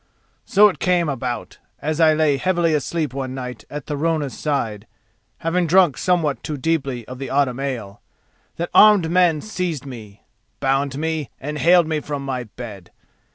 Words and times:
So 0.45 0.67
it 0.67 0.79
came 0.79 1.07
about, 1.09 1.59
as 1.79 1.99
I 1.99 2.15
lay 2.15 2.37
heavily 2.37 2.73
asleep 2.73 3.13
one 3.13 3.35
night 3.35 3.65
at 3.69 3.85
Thorunna's 3.85 4.35
side, 4.35 4.87
having 5.37 5.67
drunk 5.67 5.95
somewhat 5.95 6.43
too 6.43 6.57
deeply 6.57 7.07
of 7.07 7.19
the 7.19 7.29
autumn 7.29 7.59
ale, 7.59 8.01
that 8.55 8.71
armed 8.73 9.11
men 9.11 9.41
seized 9.41 9.85
me, 9.85 10.23
bound 10.59 10.97
me, 10.97 11.29
and 11.39 11.59
haled 11.59 11.85
me 11.85 11.99
from 11.99 12.25
my 12.25 12.45
bed. 12.45 12.89